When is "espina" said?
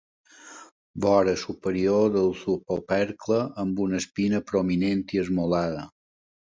4.03-4.43